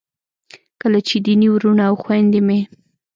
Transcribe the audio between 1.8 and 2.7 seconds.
او خویندې مې